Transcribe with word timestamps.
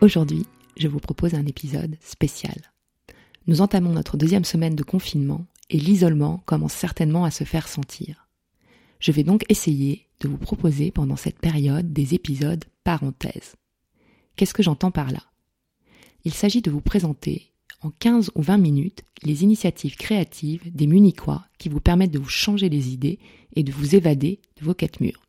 Aujourd'hui, 0.00 0.46
je 0.78 0.88
vous 0.88 0.98
propose 0.98 1.34
un 1.34 1.44
épisode 1.44 1.98
spécial. 2.00 2.56
Nous 3.46 3.60
entamons 3.60 3.92
notre 3.92 4.16
deuxième 4.16 4.46
semaine 4.46 4.74
de 4.74 4.82
confinement 4.82 5.44
et 5.68 5.76
l'isolement 5.76 6.42
commence 6.46 6.72
certainement 6.72 7.26
à 7.26 7.30
se 7.30 7.44
faire 7.44 7.68
sentir. 7.68 8.26
Je 8.98 9.12
vais 9.12 9.24
donc 9.24 9.44
essayer 9.50 10.06
de 10.20 10.28
vous 10.28 10.38
proposer 10.38 10.90
pendant 10.90 11.16
cette 11.16 11.38
période 11.38 11.92
des 11.92 12.14
épisodes 12.14 12.64
parenthèses. 12.82 13.56
Qu'est-ce 14.36 14.54
que 14.54 14.62
j'entends 14.62 14.90
par 14.90 15.10
là? 15.10 15.22
Il 16.24 16.32
s'agit 16.32 16.62
de 16.62 16.70
vous 16.70 16.80
présenter 16.80 17.52
en 17.82 17.90
15 17.90 18.30
ou 18.34 18.40
20 18.40 18.56
minutes 18.56 19.04
les 19.22 19.42
initiatives 19.42 19.96
créatives 19.96 20.74
des 20.74 20.86
Munichois 20.86 21.44
qui 21.58 21.68
vous 21.68 21.80
permettent 21.80 22.10
de 22.10 22.18
vous 22.18 22.28
changer 22.28 22.70
les 22.70 22.88
idées 22.88 23.18
et 23.54 23.62
de 23.62 23.72
vous 23.72 23.94
évader 23.96 24.40
de 24.58 24.64
vos 24.64 24.74
quatre 24.74 25.00
murs. 25.00 25.26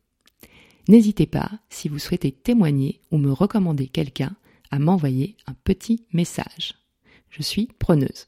N'hésitez 0.88 1.26
pas, 1.26 1.50
si 1.68 1.90
vous 1.90 1.98
souhaitez 1.98 2.32
témoigner 2.32 3.02
ou 3.10 3.18
me 3.18 3.32
recommander 3.32 3.86
quelqu'un, 3.86 4.34
à 4.72 4.80
m'envoyer 4.80 5.36
un 5.46 5.54
petit 5.62 6.04
message. 6.12 6.74
Je 7.30 7.42
suis 7.42 7.68
preneuse. 7.78 8.26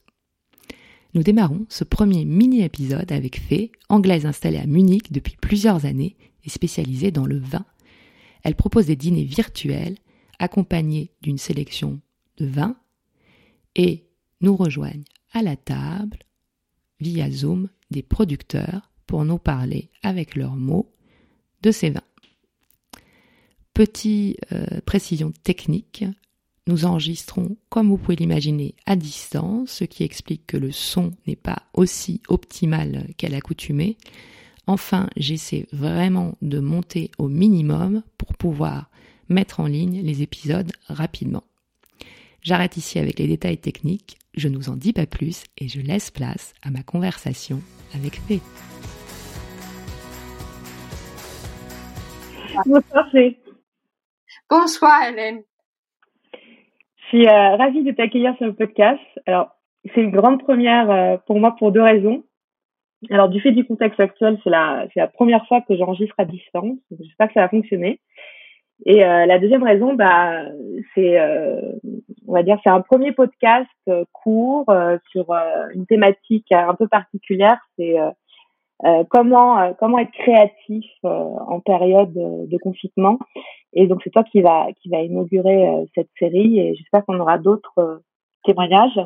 Nous 1.13 1.23
démarrons 1.23 1.65
ce 1.69 1.83
premier 1.83 2.23
mini-épisode 2.23 3.11
avec 3.11 3.39
Fée, 3.39 3.71
anglaise 3.89 4.25
installée 4.25 4.59
à 4.59 4.65
Munich 4.65 5.11
depuis 5.11 5.35
plusieurs 5.41 5.85
années 5.85 6.15
et 6.45 6.49
spécialisée 6.49 7.11
dans 7.11 7.25
le 7.25 7.39
vin. 7.39 7.65
Elle 8.43 8.55
propose 8.55 8.85
des 8.85 8.95
dîners 8.95 9.23
virtuels 9.23 9.97
accompagnés 10.39 11.11
d'une 11.21 11.37
sélection 11.37 11.99
de 12.37 12.45
vins 12.45 12.77
et 13.75 14.05
nous 14.41 14.55
rejoignent 14.55 15.05
à 15.33 15.41
la 15.41 15.55
table 15.55 16.19
via 16.99 17.29
Zoom 17.31 17.69
des 17.91 18.03
producteurs 18.03 18.91
pour 19.07 19.25
nous 19.25 19.39
parler 19.39 19.89
avec 20.03 20.35
leurs 20.35 20.55
mots 20.55 20.93
de 21.61 21.71
ces 21.71 21.89
vins. 21.89 22.01
Petite 23.73 24.37
euh, 24.51 24.81
précision 24.85 25.31
technique, 25.43 26.05
nous 26.67 26.85
enregistrons, 26.85 27.57
comme 27.69 27.89
vous 27.89 27.97
pouvez 27.97 28.15
l'imaginer, 28.15 28.73
à 28.85 28.95
distance, 28.95 29.69
ce 29.71 29.83
qui 29.83 30.03
explique 30.03 30.47
que 30.47 30.57
le 30.57 30.71
son 30.71 31.11
n'est 31.27 31.35
pas 31.35 31.63
aussi 31.73 32.21
optimal 32.27 33.07
qu'à 33.17 33.29
l'accoutumée. 33.29 33.97
Enfin, 34.65 35.07
j'essaie 35.15 35.67
vraiment 35.71 36.35
de 36.41 36.59
monter 36.59 37.11
au 37.19 37.27
minimum 37.27 38.01
pour 38.17 38.33
pouvoir 38.33 38.89
mettre 39.29 39.59
en 39.59 39.67
ligne 39.67 40.01
les 40.01 40.23
épisodes 40.23 40.71
rapidement. 40.87 41.43
J'arrête 42.41 42.77
ici 42.77 42.97
avec 42.99 43.19
les 43.19 43.27
détails 43.27 43.57
techniques, 43.57 44.17
je 44.35 44.47
ne 44.47 44.57
vous 44.57 44.69
en 44.69 44.75
dis 44.75 44.93
pas 44.93 45.05
plus 45.05 45.43
et 45.57 45.67
je 45.67 45.81
laisse 45.81 46.11
place 46.11 46.53
à 46.63 46.71
ma 46.71 46.83
conversation 46.83 47.61
avec 47.93 48.19
Fée. 48.21 48.41
Bonsoir 52.65 53.11
Fée. 53.11 53.39
Bonsoir 54.49 55.03
Hélène. 55.09 55.43
Je 57.05 57.17
suis 57.17 57.27
euh, 57.27 57.55
ravie 57.55 57.83
de 57.83 57.91
t'accueillir 57.91 58.35
sur 58.37 58.47
le 58.47 58.53
podcast. 58.53 59.01
Alors, 59.27 59.49
c'est 59.93 60.01
une 60.01 60.11
grande 60.11 60.41
première 60.41 60.89
euh, 60.89 61.17
pour 61.27 61.39
moi 61.39 61.55
pour 61.57 61.71
deux 61.71 61.81
raisons. 61.81 62.23
Alors, 63.11 63.29
du 63.29 63.39
fait 63.41 63.51
du 63.51 63.63
contexte 63.63 63.99
actuel, 63.99 64.39
c'est 64.43 64.49
la, 64.49 64.87
c'est 64.91 64.99
la 64.99 65.07
première 65.07 65.45
fois 65.47 65.61
que 65.61 65.75
j'enregistre 65.75 66.15
à 66.17 66.25
distance. 66.25 66.77
J'espère 66.99 67.27
que 67.27 67.33
ça 67.33 67.41
va 67.41 67.49
fonctionner. 67.49 67.99
Et 68.87 69.05
euh, 69.05 69.25
la 69.27 69.37
deuxième 69.37 69.63
raison, 69.63 69.93
bah, 69.93 70.45
c'est, 70.95 71.17
on 72.27 72.33
va 72.33 72.41
dire, 72.41 72.59
c'est 72.63 72.71
un 72.71 72.81
premier 72.81 73.11
podcast 73.11 73.69
court 74.11 74.65
sur 75.11 75.31
une 75.73 75.85
thématique 75.85 76.51
un 76.51 76.73
peu 76.73 76.87
particulière. 76.87 77.59
C'est 77.77 77.95
comment 79.09 79.73
comment 79.79 79.99
être 79.99 80.11
créatif 80.11 80.85
en 81.03 81.59
période 81.59 82.13
de 82.13 82.57
confinement. 82.57 83.19
Et 83.75 83.87
donc 83.87 84.01
c'est 84.03 84.09
toi 84.09 84.23
qui 84.23 84.41
va 84.41 84.67
qui 84.81 84.89
va 84.89 85.01
inaugurer 85.01 85.67
euh, 85.67 85.85
cette 85.93 86.09
série 86.17 86.59
et 86.59 86.75
j'espère 86.75 87.05
qu'on 87.05 87.19
aura 87.19 87.37
d'autres 87.37 87.77
euh, 87.77 87.97
témoignages. 88.45 88.99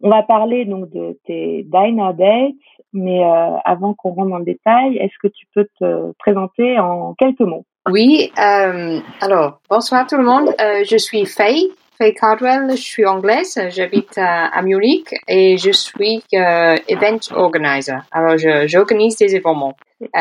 On 0.00 0.10
va 0.10 0.22
parler 0.22 0.64
donc 0.64 0.90
de 0.90 1.18
tes 1.24 1.64
diner 1.64 2.12
dates, 2.14 2.54
mais 2.92 3.24
euh, 3.24 3.56
avant 3.64 3.94
qu'on 3.94 4.12
rentre 4.12 4.30
dans 4.30 4.38
le 4.38 4.44
détail, 4.44 4.96
est-ce 4.96 5.14
que 5.22 5.28
tu 5.28 5.46
peux 5.54 5.66
te 5.78 6.12
présenter 6.18 6.78
en 6.78 7.14
quelques 7.14 7.40
mots? 7.40 7.64
Oui, 7.88 8.32
alors 8.36 9.60
bonsoir 9.68 10.06
tout 10.06 10.16
le 10.16 10.24
monde. 10.24 10.48
je 10.58 10.96
suis 10.96 11.26
Faye, 11.26 11.68
Faye 11.96 12.14
Cardwell. 12.14 12.70
Je 12.70 12.82
suis 12.82 13.06
anglaise, 13.06 13.58
j'habite 13.68 14.18
à, 14.18 14.60
Munich 14.62 15.14
et 15.28 15.56
je 15.56 15.70
suis 15.70 16.22
event 16.32 17.18
organizer. 17.32 18.02
Alors 18.10 18.36
j'organise 18.66 19.16
des 19.16 19.36
événements. 19.36 19.76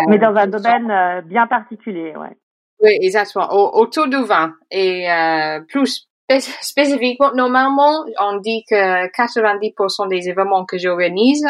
mais 0.08 0.18
dans 0.18 0.36
un 0.36 0.48
domaine 0.48 1.22
bien 1.26 1.48
particulier, 1.48 2.14
ouais. 2.16 2.36
Oui, 2.84 2.98
exactement. 3.02 3.48
autour 3.54 4.08
du 4.08 4.22
vin. 4.24 4.54
Et 4.70 5.10
euh, 5.10 5.62
plus 5.70 6.10
spécifiquement, 6.30 7.34
normalement, 7.34 8.04
on 8.20 8.38
dit 8.40 8.64
que 8.70 9.08
90% 9.08 10.10
des 10.10 10.30
événements 10.30 10.66
que 10.66 10.78
j'organise 10.78 11.46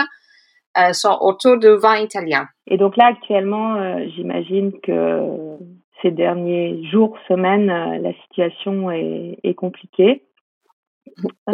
euh, 0.78 0.94
sont 0.94 1.17
autour 1.22 1.57
du 1.57 1.75
vin 1.75 1.97
italien. 1.97 2.47
Et 2.67 2.78
donc 2.78 2.97
là, 2.97 3.07
actuellement, 3.07 3.75
euh, 3.75 4.06
j'imagine 4.16 4.73
que 4.81 5.57
ces 6.03 6.12
derniers 6.12 6.84
jours, 6.91 7.18
semaines, 7.28 7.68
la 7.68 8.14
situation 8.24 8.91
est, 8.91 9.40
est 9.44 9.56
compliquée. 9.56 10.24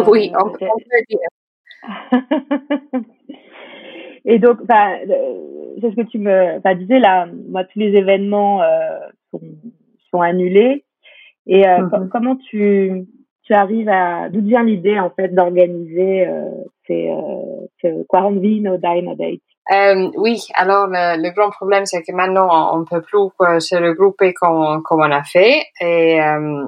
oui, 0.07 0.31
on, 0.37 0.49
peut 0.49 0.65
dire. 1.09 1.19
Et 4.25 4.39
donc, 4.39 4.65
bah, 4.65 4.97
c'est 5.79 5.91
ce 5.91 5.95
que 5.95 6.09
tu 6.09 6.19
me 6.19 6.59
bah, 6.59 6.75
disais 6.75 6.99
là. 6.99 7.27
Moi, 7.47 7.63
tous 7.63 7.79
les 7.79 7.95
événements 7.95 8.61
sont, 9.31 9.41
sont 10.11 10.21
annulés. 10.21 10.83
Et 11.49 11.67
euh, 11.67 11.79
mhm. 11.79 12.09
comment 12.09 12.35
tu, 12.35 13.07
tu 13.43 13.53
arrives 13.53 13.89
à 13.89 14.29
d'où 14.29 14.41
vient 14.41 14.63
l'idée 14.63 14.99
en 14.99 15.09
fait 15.09 15.29
d'organiser 15.29 16.27
euh, 16.27 16.49
ces, 16.85 17.09
euh, 17.09 17.65
ces 17.81 18.05
quarantine 18.07 18.69
ou 18.69 18.77
dine 18.77 19.15
date 19.15 19.41
euh, 19.71 20.11
oui, 20.15 20.47
alors 20.55 20.87
le, 20.87 21.21
le 21.21 21.29
grand 21.31 21.51
problème 21.51 21.85
c'est 21.85 22.01
que 22.01 22.11
maintenant 22.11 22.73
on, 22.73 22.79
ne 22.79 22.85
peut 22.85 23.01
plus 23.01 23.29
se 23.59 23.75
regrouper 23.75 24.33
comme, 24.33 24.81
comme 24.83 25.01
on 25.01 25.11
a 25.11 25.23
fait 25.23 25.65
et 25.79 26.21
euh, 26.21 26.65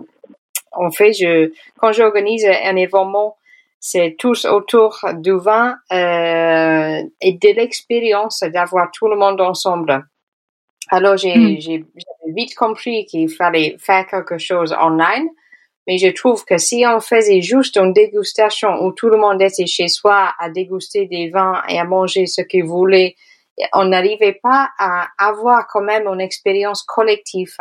en 0.72 0.92
fait 0.92 1.14
je 1.14 1.52
quand 1.80 1.92
j'organise 1.92 2.46
un 2.46 2.76
événement 2.76 3.38
c'est 3.84 4.16
tous 4.18 4.46
autour 4.46 5.00
du 5.16 5.32
vin 5.32 5.76
euh, 5.92 7.02
et 7.20 7.34
de 7.34 7.56
l'expérience 7.56 8.42
d'avoir 8.42 8.92
tout 8.92 9.08
le 9.08 9.18
monde 9.18 9.42
ensemble. 9.42 10.06
Alors, 10.90 11.18
j'ai, 11.18 11.36
hmm. 11.36 11.84
vite 12.28 12.56
compris 12.56 13.06
qu'il 13.08 13.28
fallait 13.28 13.76
faire 13.80 14.06
quelque 14.06 14.38
chose 14.38 14.72
online. 14.80 15.28
Mais 15.88 15.98
je 15.98 16.10
trouve 16.10 16.46
que 16.46 16.58
si 16.58 16.86
on 16.88 17.00
faisait 17.00 17.42
juste 17.42 17.78
une 17.78 17.94
dégustation 17.94 18.84
où 18.84 18.92
tout 18.92 19.10
le 19.10 19.18
monde 19.18 19.42
était 19.42 19.66
chez 19.66 19.88
soi 19.88 20.34
à 20.38 20.50
déguster 20.50 21.08
des 21.08 21.30
vins 21.30 21.62
et 21.68 21.80
à 21.80 21.86
manger 21.86 22.28
ce 22.28 22.42
qu'il 22.42 22.66
voulait, 22.66 23.16
on 23.74 23.86
n'arrivait 23.86 24.40
pas 24.42 24.70
à 24.78 25.08
avoir 25.18 25.68
quand 25.68 25.82
même 25.82 26.08
une 26.08 26.22
expérience 26.22 26.84
collective. 26.84 27.58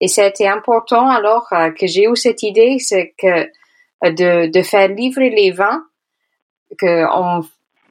Et 0.00 0.08
c'était 0.08 0.48
important 0.48 1.08
alors 1.08 1.48
euh, 1.52 1.70
que 1.70 1.86
j'ai 1.86 2.04
eu 2.04 2.16
cette 2.16 2.42
idée, 2.42 2.78
c'est 2.78 3.14
que 3.18 3.26
euh, 3.26 4.10
de, 4.10 4.50
de 4.50 4.62
faire 4.62 4.88
livrer 4.88 5.30
les 5.30 5.50
vins, 5.50 5.84
que 6.78 7.04
on 7.12 7.44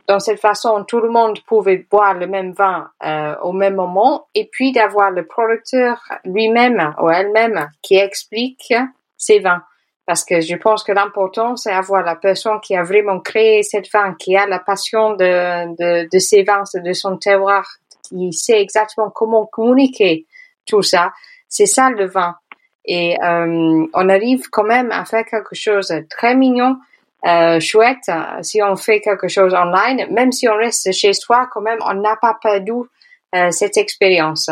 dans 0.09 0.19
cette 0.19 0.39
façon, 0.39 0.83
tout 0.85 1.01
le 1.01 1.09
monde 1.09 1.39
pouvait 1.45 1.85
boire 1.87 2.15
le 2.15 2.25
même 2.25 2.51
vin 2.51 2.89
euh, 3.05 3.35
au 3.43 3.51
même 3.51 3.75
moment, 3.75 4.27
et 4.33 4.49
puis 4.51 4.71
d'avoir 4.71 5.11
le 5.11 5.27
producteur 5.27 6.01
lui-même 6.25 6.95
ou 6.99 7.11
elle-même 7.11 7.69
qui 7.83 7.95
explique 7.97 8.73
ses 9.17 9.37
vins. 9.37 9.61
Parce 10.09 10.25
que 10.25 10.41
je 10.41 10.55
pense 10.55 10.83
que 10.83 10.91
l'important, 10.91 11.55
c'est 11.55 11.71
avoir 11.71 12.01
la 12.03 12.15
personne 12.15 12.59
qui 12.61 12.75
a 12.75 12.81
vraiment 12.81 13.19
créé 13.19 13.61
cette 13.61 13.91
vin, 13.93 14.15
qui 14.15 14.35
a 14.35 14.47
la 14.47 14.57
passion 14.57 15.11
de, 15.11 15.75
de, 15.75 16.09
de 16.11 16.17
ses 16.17 16.41
vins, 16.41 16.63
de 16.73 16.93
son 16.93 17.17
terroir, 17.17 17.63
qui 18.01 18.33
sait 18.33 18.59
exactement 18.59 19.11
comment 19.11 19.45
communiquer 19.45 20.25
tout 20.65 20.81
ça. 20.81 21.13
C'est 21.47 21.67
ça 21.67 21.91
le 21.91 22.07
vin. 22.07 22.33
Et 22.85 23.21
euh, 23.23 23.85
on 23.93 24.09
arrive 24.09 24.49
quand 24.49 24.63
même 24.63 24.91
à 24.91 25.05
faire 25.05 25.25
quelque 25.25 25.53
chose 25.53 25.89
de 25.89 26.03
très 26.09 26.33
mignon 26.33 26.77
euh, 27.27 27.59
chouette 27.59 28.09
euh, 28.09 28.41
si 28.41 28.63
on 28.63 28.75
fait 28.75 29.01
quelque 29.01 29.27
chose 29.27 29.53
online, 29.53 30.07
même 30.09 30.31
si 30.31 30.49
on 30.49 30.55
reste 30.55 30.91
chez 30.91 31.13
soi, 31.13 31.47
quand 31.53 31.61
même, 31.61 31.77
on 31.85 31.93
n'a 31.93 32.15
pas 32.15 32.35
perdu 32.41 32.71
euh, 33.35 33.51
cette 33.51 33.77
expérience. 33.77 34.49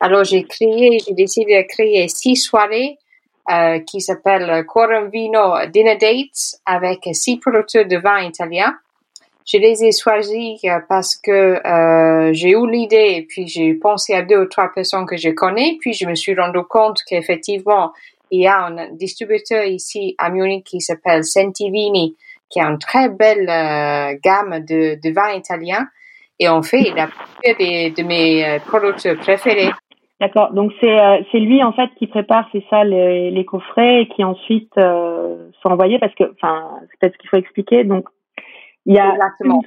Alors 0.00 0.24
j'ai 0.24 0.44
créé, 0.44 0.98
j'ai 0.98 1.14
décidé 1.14 1.62
de 1.62 1.66
créer 1.66 2.08
six 2.08 2.36
soirées 2.36 2.98
euh, 3.50 3.80
qui 3.80 4.00
s'appelle 4.00 4.64
Quorum 4.66 5.10
Dinner 5.10 5.96
Dates 6.00 6.60
avec 6.66 7.08
six 7.12 7.38
producteurs 7.38 7.86
de 7.86 7.96
vin 7.96 8.20
italiens. 8.22 8.74
Je 9.50 9.56
les 9.56 9.82
ai 9.82 9.92
choisis 9.92 10.62
euh, 10.64 10.78
parce 10.90 11.16
que 11.16 11.30
euh, 11.66 12.32
j'ai 12.34 12.50
eu 12.50 12.70
l'idée 12.70 13.14
et 13.16 13.22
puis 13.26 13.46
j'ai 13.46 13.72
pensé 13.72 14.12
à 14.12 14.20
deux 14.20 14.42
ou 14.42 14.44
trois 14.44 14.68
personnes 14.68 15.06
que 15.06 15.16
je 15.16 15.30
connais, 15.30 15.78
puis 15.80 15.94
je 15.94 16.06
me 16.06 16.14
suis 16.14 16.34
rendu 16.34 16.58
compte 16.68 16.98
qu'effectivement, 17.08 17.92
il 18.30 18.42
y 18.42 18.46
a 18.46 18.66
un 18.66 18.90
distributeur 18.92 19.64
ici 19.64 20.14
à 20.18 20.28
Munich 20.28 20.64
qui 20.64 20.82
s'appelle 20.82 21.24
Sentivini, 21.24 22.14
qui 22.50 22.60
a 22.60 22.66
une 22.66 22.78
très 22.78 23.08
belle 23.08 23.48
euh, 23.48 24.18
gamme 24.22 24.60
de, 24.66 24.98
de 25.02 25.14
vins 25.14 25.32
italiens. 25.32 25.86
Et 26.38 26.46
en 26.46 26.62
fait, 26.62 26.82
il 26.82 26.98
a 26.98 27.08
de 27.46 28.02
mes 28.02 28.58
producteurs 28.66 29.16
préférés. 29.16 29.70
D'accord. 30.20 30.52
Donc 30.52 30.72
c'est 30.80 31.00
euh, 31.00 31.18
c'est 31.30 31.38
lui 31.38 31.62
en 31.62 31.72
fait 31.72 31.90
qui 31.98 32.08
prépare 32.08 32.48
c'est 32.50 32.64
ça 32.70 32.82
les, 32.82 33.30
les 33.30 33.44
coffrets 33.44 34.02
et 34.02 34.08
qui 34.08 34.24
ensuite 34.24 34.72
euh, 34.76 35.48
sont 35.62 35.68
envoyés 35.68 35.98
parce 35.98 36.14
que 36.14 36.24
enfin 36.32 36.70
c'est 36.80 36.98
peut-être 36.98 37.12
ce 37.14 37.18
qu'il 37.18 37.30
faut 37.30 37.36
expliquer. 37.36 37.84
Donc 37.84 38.08
il 38.84 38.94
y 38.94 38.98
a 38.98 39.14
une, 39.44 39.60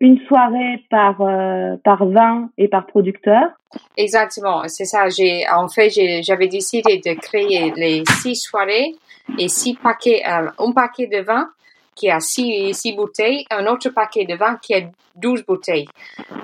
une, 0.00 0.18
soirée 0.26 0.84
par 0.90 1.20
euh, 1.22 1.76
par 1.82 2.04
vin 2.06 2.50
et 2.58 2.68
par 2.68 2.86
producteur. 2.86 3.48
Exactement, 3.96 4.64
c'est 4.68 4.84
ça. 4.84 5.08
J'ai 5.08 5.44
en 5.48 5.68
fait 5.68 5.88
j'avais 6.22 6.48
décidé 6.48 6.98
de 6.98 7.18
créer 7.18 7.72
les 7.76 8.02
six 8.20 8.36
soirées 8.36 8.94
et 9.38 9.48
six 9.48 9.74
paquets, 9.76 10.22
un 10.24 10.72
paquet 10.72 11.06
de 11.06 11.22
vin 11.22 11.48
qui 11.96 12.10
a 12.10 12.20
six, 12.20 12.74
six 12.74 12.94
bouteilles, 12.94 13.46
un 13.50 13.66
autre 13.66 13.88
paquet 13.88 14.26
de 14.26 14.36
vin 14.36 14.58
qui 14.62 14.74
a 14.74 14.80
douze 15.16 15.44
bouteilles. 15.44 15.88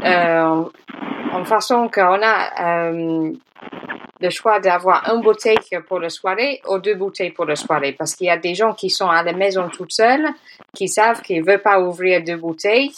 Euh, 0.05 0.65
en 1.33 1.45
façon 1.45 1.89
qu'on 1.89 2.21
a 2.23 2.91
euh, 2.91 3.33
le 4.21 4.31
choix 4.31 4.61
d'avoir 4.61 5.09
une 5.13 5.21
bouteille 5.21 5.57
pour 5.89 5.99
la 5.99 6.09
soirée 6.09 6.61
ou 6.69 6.79
deux 6.79 6.95
bouteilles 6.95 7.33
pour 7.33 7.45
la 7.45 7.57
soirée. 7.57 7.93
Parce 7.93 8.15
qu'il 8.15 8.29
y 8.29 8.31
a 8.31 8.37
des 8.37 8.55
gens 8.55 8.75
qui 8.75 8.91
sont 8.91 9.09
à 9.09 9.23
la 9.23 9.33
maison 9.33 9.69
toutes 9.69 9.93
seules, 9.93 10.29
qui 10.75 10.89
savent 10.89 11.23
qu'ils 11.23 11.41
ne 11.41 11.47
veulent 11.47 11.63
pas 11.63 11.81
ouvrir 11.81 12.23
deux 12.23 12.37
bouteilles. 12.37 12.93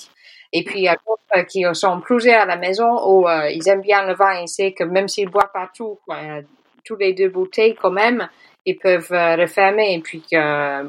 Et 0.52 0.62
puis, 0.62 0.81
il 0.81 0.84
y 0.84 0.88
a 0.88 0.96
d'autres 1.06 1.46
qui 1.46 1.64
sont 1.72 2.00
plusieurs 2.00 2.42
à 2.42 2.46
la 2.46 2.56
maison 2.56 2.88
où 3.08 3.28
euh, 3.28 3.50
ils 3.50 3.69
aiment 3.69 3.81
bien 3.81 4.06
le 4.06 4.14
vin 4.14 4.42
et 4.42 4.46
c'est 4.46 4.72
que 4.72 4.84
même 4.84 5.08
s'ils 5.08 5.28
boivent 5.28 5.50
pas 5.52 5.69
tout, 5.75 5.98
euh, 6.10 6.42
tous 6.84 6.96
les 6.96 7.12
deux 7.12 7.28
bouteilles 7.28 7.75
quand 7.75 7.90
même, 7.90 8.28
ils 8.64 8.76
peuvent 8.76 9.12
euh, 9.12 9.34
refermer 9.34 9.94
et 9.94 9.98
puis 9.98 10.22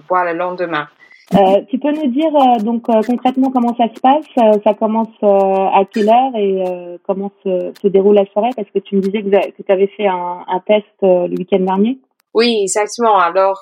boire 0.07 0.25
le 0.25 0.33
lendemain. 0.33 0.87
Euh, 1.33 1.61
tu 1.69 1.79
peux 1.79 1.91
nous 1.91 2.11
dire 2.11 2.29
euh, 2.35 2.59
donc 2.59 2.87
euh, 2.87 3.01
concrètement 3.01 3.49
comment 3.49 3.75
ça 3.75 3.85
se 3.93 3.99
passe 3.99 4.61
Ça 4.63 4.73
commence 4.75 5.07
à 5.23 5.83
quelle 5.91 6.07
heure 6.07 6.35
et 6.35 6.99
comment 7.03 7.31
se, 7.43 7.87
déroule 7.87 8.15
la 8.15 8.25
soirée? 8.27 8.51
Parce 8.55 8.69
que 8.69 8.79
tu 8.79 8.95
me 8.95 9.01
disais 9.01 9.23
que 9.23 9.61
tu 9.63 9.71
avais 9.71 9.87
fait 9.87 10.07
un, 10.07 10.61
test 10.67 10.85
le 11.01 11.35
week-end 11.35 11.59
dernier. 11.59 11.99
Oui, 12.33 12.59
exactement. 12.61 13.17
Alors, 13.17 13.61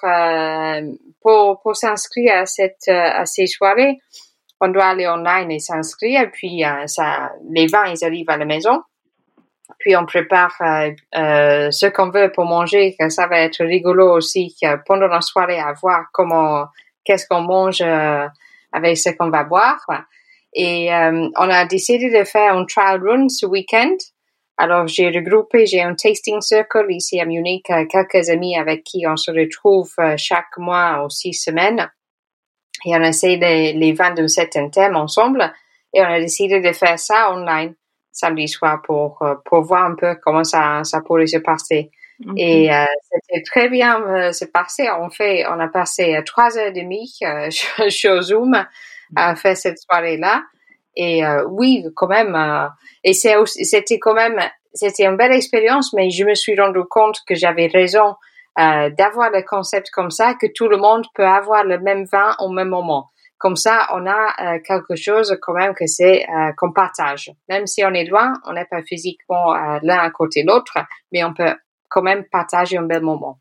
pour, 1.22 1.62
pour 1.62 1.76
s'inscrire 1.76 2.34
à 2.42 2.46
cette 2.46 2.90
à 2.90 3.26
ces 3.26 3.48
soirées, 3.48 3.98
on 4.60 4.68
doit 4.68 4.86
aller 4.86 5.08
online 5.08 5.52
et 5.52 5.60
s'inscrire. 5.60 6.30
Puis 6.34 6.64
ça, 6.88 7.32
les 7.50 7.68
vins 7.68 7.86
ils 7.88 8.04
arrivent 8.04 8.30
à 8.30 8.38
la 8.38 8.46
maison. 8.46 8.82
Puis 9.80 9.96
on 9.96 10.06
prépare 10.06 10.54
ce 11.14 11.90
qu'on 11.92 12.10
veut 12.10 12.30
pour 12.34 12.44
manger. 12.44 12.96
Ça 13.08 13.28
va 13.28 13.40
être 13.40 13.64
rigolo 13.64 14.18
aussi 14.18 14.54
pendant 14.86 15.08
la 15.08 15.22
soirée 15.22 15.60
à 15.60 15.72
voir 15.82 16.08
comment 16.12 16.66
qu'est-ce 17.04 17.28
qu'on 17.28 17.42
mange 17.42 17.82
euh, 17.82 18.28
avec 18.72 18.98
ce 18.98 19.10
qu'on 19.10 19.30
va 19.30 19.44
boire. 19.44 19.86
Et 20.54 20.94
euh, 20.94 21.30
on 21.38 21.50
a 21.50 21.66
décidé 21.66 22.10
de 22.10 22.24
faire 22.24 22.56
un 22.56 22.66
trial 22.66 23.02
run 23.04 23.30
ce 23.30 23.46
week-end. 23.46 23.96
Alors 24.58 24.88
j'ai 24.88 25.10
regroupé, 25.10 25.66
j'ai 25.66 25.82
un 25.82 25.96
tasting 25.96 26.42
circle 26.42 26.86
ici 26.90 27.20
à 27.20 27.26
Munich, 27.26 27.70
euh, 27.70 27.86
quelques 27.90 28.30
amis 28.30 28.58
avec 28.58 28.84
qui 28.84 29.06
on 29.08 29.18
se 29.18 29.32
retrouve 29.32 29.94
chaque 30.18 30.58
mois 30.58 31.04
ou 31.04 31.10
six 31.10 31.34
semaines. 31.34 31.90
Et 32.86 32.96
on 32.96 33.02
essaie 33.02 33.38
les, 33.38 33.74
les 33.74 33.94
vins 33.94 34.14
d'un 34.14 34.28
certain 34.28 34.70
thème 34.70 34.96
ensemble. 34.96 35.52
Et 35.94 36.02
on 36.02 36.06
a 36.06 36.20
décidé 36.20 36.60
de 36.60 36.72
faire 36.72 37.00
ça 37.00 37.32
online 37.32 37.74
samedi 38.12 38.48
soir 38.48 38.82
pour, 38.84 39.24
pour 39.46 39.62
voir 39.62 39.86
un 39.86 39.96
peu 39.96 40.16
comment 40.22 40.44
ça, 40.44 40.84
ça 40.84 41.02
pourrait 41.02 41.28
se 41.28 41.38
passer. 41.38 41.92
Et 42.38 42.74
euh, 42.74 42.86
c'était 43.12 43.44
très 43.44 43.70
bien 43.70 44.02
euh, 44.02 44.32
c'est 44.32 44.52
passé. 44.52 44.88
On 45.00 45.10
fait, 45.10 45.46
on 45.48 45.60
a 45.60 45.68
passé 45.68 46.16
euh, 46.16 46.22
trois 46.24 46.58
heures 46.58 46.68
et 46.68 46.72
demie 46.72 47.14
euh, 47.24 47.50
sur 47.90 48.22
Zoom 48.22 48.66
à 49.16 49.36
faire 49.36 49.58
cette 49.58 49.80
soirée-là. 49.80 50.44
Et 50.96 51.26
euh, 51.26 51.46
oui, 51.50 51.86
quand 51.96 52.08
même. 52.08 52.38
et 53.04 53.14
c'est 53.14 53.36
c'était 53.46 53.98
quand 53.98 54.14
même, 54.14 54.40
c'était 54.74 55.06
une 55.06 55.18
belle 55.18 55.32
expérience, 55.32 55.92
mais 55.94 56.10
je 56.12 56.24
me 56.24 56.36
suis 56.36 56.60
rendu 56.60 56.82
compte 56.90 57.20
que 57.28 57.36
j'avais 57.36 57.68
raison 57.68 58.16
d'avoir 58.56 59.32
le 59.32 59.42
concept 59.42 59.90
comme 59.90 60.12
ça, 60.12 60.36
que 60.36 60.46
tout 60.54 60.68
le 60.68 60.78
monde 60.78 61.06
peut 61.16 61.26
avoir 61.26 61.64
le 61.64 61.80
même 61.80 62.06
vin 62.06 62.36
au 62.38 62.50
même 62.50 62.70
moment. 62.70 63.10
Comme 63.40 63.56
ça, 63.56 63.88
on 63.92 64.06
a 64.06 64.60
quelque 64.60 64.96
chose 64.96 65.36
quand 65.42 65.54
même 65.54 65.74
que 65.74 65.88
c'est 65.88 66.28
qu'on 66.58 66.72
partage. 66.72 67.32
Même 67.50 67.66
si 67.66 67.84
on 67.84 67.94
est 67.96 68.06
loin, 68.06 68.34
on 68.46 68.54
n'est 68.54 68.66
pas 68.66 68.84
physiquement 68.84 69.54
l'un 69.82 69.98
à 69.98 70.12
côté 70.12 70.44
de 70.44 70.50
l'autre, 70.50 70.78
mais 71.12 71.24
on 71.24 71.34
peut 71.34 71.56
quand 71.94 72.02
même 72.02 72.24
partager 72.32 72.78
un 72.78 72.84
bel 72.84 73.04
moment. 73.04 73.38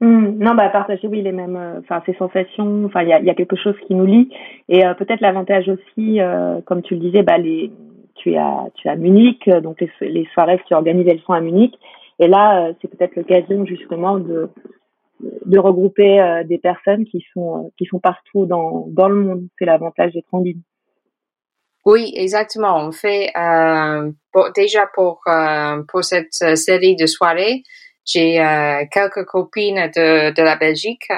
Hmm. 0.00 0.38
non, 0.38 0.54
bah 0.54 0.70
partager, 0.70 1.06
oui, 1.08 1.20
les 1.20 1.32
mêmes, 1.32 1.56
euh, 1.56 1.80
enfin 1.80 2.02
ces 2.06 2.14
sensations. 2.14 2.86
Enfin, 2.86 3.02
il 3.02 3.08
y 3.08 3.12
a, 3.12 3.34
quelque 3.34 3.56
chose 3.56 3.74
qui 3.86 3.94
nous 3.94 4.06
lie. 4.06 4.30
Et 4.68 4.86
euh, 4.86 4.94
peut-être 4.94 5.20
l'avantage 5.20 5.68
aussi, 5.68 6.20
euh, 6.20 6.62
comme 6.62 6.80
tu 6.80 6.94
le 6.94 7.00
disais, 7.00 7.22
bah 7.22 7.36
les, 7.36 7.70
tu 8.14 8.32
es 8.32 8.38
à, 8.38 8.64
tu 8.76 8.88
es 8.88 8.90
à 8.90 8.96
Munich, 8.96 9.50
donc 9.62 9.78
les, 9.80 9.90
les 10.08 10.26
soirées 10.32 10.58
que 10.58 10.64
tu 10.64 10.74
organises, 10.74 11.06
elles 11.06 11.20
sont 11.20 11.34
à 11.34 11.40
Munich. 11.40 11.74
Et 12.18 12.28
là, 12.28 12.72
c'est 12.80 12.88
peut-être 12.88 13.16
l'occasion 13.16 13.64
justement 13.66 14.18
de 14.18 14.50
de 15.44 15.58
regrouper 15.58 16.42
des 16.46 16.58
personnes 16.58 17.04
qui 17.04 17.22
sont 17.34 17.70
qui 17.76 17.84
sont 17.84 17.98
partout 17.98 18.46
dans 18.46 18.86
dans 18.88 19.08
le 19.08 19.16
monde. 19.16 19.42
C'est 19.58 19.66
l'avantage 19.66 20.12
d'être 20.12 20.32
en 20.32 20.40
ligne. 20.40 20.60
Oui, 21.84 22.12
exactement. 22.14 22.76
On 22.76 22.92
fait 22.92 23.30
euh, 23.36 24.10
déjà 24.54 24.86
pour 24.94 25.20
euh, 25.26 25.82
pour 25.88 26.04
cette 26.04 26.32
série 26.32 26.96
de 26.96 27.06
soirées, 27.06 27.62
j'ai 28.04 28.40
euh, 28.40 28.84
quelques 28.90 29.24
copines 29.24 29.90
de 29.94 30.34
de 30.34 30.42
la 30.42 30.56
Belgique, 30.56 31.08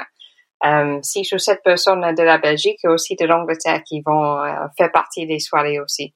euh, 0.65 0.99
six 1.01 1.31
ou 1.33 1.37
sept 1.37 1.61
personnes 1.63 2.01
de 2.15 2.23
la 2.23 2.37
Belgique 2.37 2.79
et 2.83 2.87
aussi 2.87 3.15
de 3.15 3.25
l'Angleterre 3.25 3.83
qui 3.83 4.01
vont 4.05 4.39
euh, 4.39 4.67
faire 4.77 4.91
partie 4.91 5.27
des 5.27 5.39
soirées 5.39 5.79
aussi. 5.79 6.13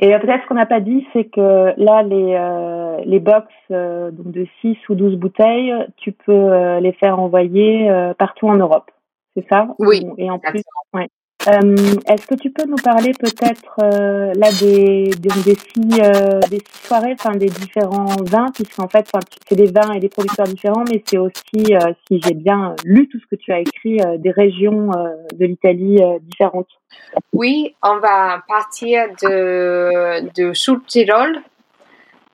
Et 0.00 0.16
peut-être 0.20 0.44
ce 0.44 0.48
qu'on 0.48 0.54
n'a 0.54 0.66
pas 0.66 0.78
dit, 0.78 1.04
c'est 1.12 1.24
que 1.24 1.74
là, 1.76 2.04
les, 2.04 3.04
les 3.04 3.18
box 3.18 3.48
donc 3.68 4.30
de 4.30 4.46
6 4.60 4.76
ou 4.90 4.94
12 4.94 5.16
bouteilles, 5.16 5.74
tu 5.96 6.12
peux 6.12 6.78
les 6.78 6.92
faire 6.92 7.18
envoyer 7.18 7.90
partout 8.16 8.46
en 8.46 8.54
Europe. 8.54 8.92
C'est 9.36 9.44
ça? 9.48 9.66
Oui. 9.80 10.06
Et 10.16 10.30
en 10.30 10.38
plus, 10.38 10.62
ouais. 10.94 11.08
Euh, 11.46 11.76
Est-ce 12.06 12.26
que 12.26 12.34
tu 12.34 12.50
peux 12.50 12.64
nous 12.64 12.76
parler 12.76 13.12
peut-être 13.12 13.76
euh, 13.80 14.32
là 14.34 14.50
des, 14.60 15.10
des, 15.10 15.28
des, 15.44 15.54
six, 15.54 16.00
euh, 16.00 16.40
des 16.50 16.58
six 16.58 16.86
soirées, 16.86 17.14
enfin 17.14 17.36
des 17.36 17.46
différents 17.46 18.16
vins, 18.24 18.50
puisqu'en 18.52 18.88
fait 18.88 19.08
c'est 19.48 19.54
des 19.54 19.70
vins 19.70 19.92
et 19.92 20.00
des 20.00 20.08
producteurs 20.08 20.48
différents, 20.48 20.82
mais 20.90 21.02
c'est 21.06 21.16
aussi, 21.16 21.64
euh, 21.70 21.92
si 22.06 22.20
j'ai 22.20 22.34
bien 22.34 22.74
lu 22.84 23.08
tout 23.08 23.20
ce 23.20 23.26
que 23.26 23.40
tu 23.40 23.52
as 23.52 23.60
écrit, 23.60 24.00
euh, 24.00 24.18
des 24.18 24.32
régions 24.32 24.90
euh, 24.92 25.14
de 25.34 25.46
l'Italie 25.46 26.00
différentes. 26.22 26.68
Oui, 27.32 27.74
on 27.84 27.98
va 27.98 28.42
partir 28.48 29.06
de, 29.22 30.28
de 30.34 30.52
Sud-Tirol. 30.52 31.38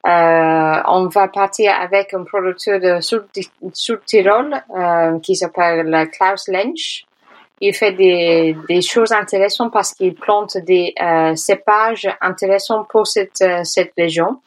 on 0.07 1.09
va 1.09 1.29
partir 1.29 1.73
avec 1.79 2.15
un 2.15 2.25
producteur 2.25 2.81
de 2.81 3.01
Sud-Tirol 3.03 4.55
qui 5.23 5.37
s'appelle 5.37 6.09
Klaus 6.11 6.49
Lensch 6.49 7.05
il 7.61 7.75
fait 7.75 7.93
des, 7.93 8.57
des 8.69 8.83
choses 8.83 9.13
intéressantes 9.13 9.73
parce 9.73 9.95
qu'il 9.95 10.15
plante 10.15 10.57
des 10.59 10.93
euh, 11.01 11.35
cépages 11.37 12.09
intéressants 12.21 12.85
pour 12.85 13.07
cette, 13.07 13.41
euh, 13.43 13.65
cette 13.65 13.93
région. 13.97 14.41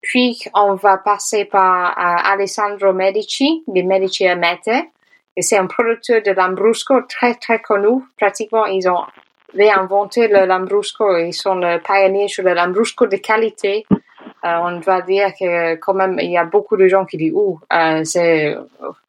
Puis, 0.00 0.40
on 0.54 0.74
va 0.74 0.96
passer 0.96 1.44
par 1.44 1.90
euh, 1.90 2.32
Alessandro 2.32 2.92
Medici, 2.92 3.62
des 3.66 3.82
Medici 3.82 4.26
Amete. 4.26 4.86
Et 5.36 5.42
c'est 5.42 5.58
un 5.58 5.66
producteur 5.66 6.22
de 6.22 6.30
Lambrusco 6.30 7.02
très, 7.02 7.34
très 7.34 7.60
connu. 7.60 8.02
Pratiquement, 8.18 8.66
ils 8.66 8.88
ont 8.88 9.04
réinventé 9.54 10.28
le 10.28 10.46
Lambrusco. 10.46 11.16
Ils 11.18 11.34
sont 11.34 11.54
le 11.54 11.78
pionnier 11.78 12.28
sur 12.28 12.44
le 12.44 12.54
Lambrusco 12.54 13.06
de 13.06 13.16
qualité. 13.16 13.86
Euh, 14.44 14.56
on 14.62 14.78
doit 14.78 15.02
dire 15.02 15.32
que 15.38 15.74
quand 15.76 15.94
même 15.94 16.20
il 16.20 16.30
y 16.30 16.38
a 16.38 16.44
beaucoup 16.44 16.76
de 16.76 16.86
gens 16.86 17.04
qui 17.04 17.16
disent 17.16 17.32
oh 17.34 17.58
euh, 17.72 18.04
c'est 18.04 18.56